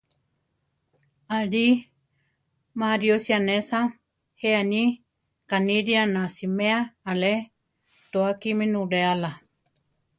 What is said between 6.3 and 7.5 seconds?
siméa Ale